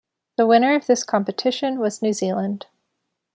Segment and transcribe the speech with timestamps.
[0.37, 2.65] The winner of this competition was New Zealand.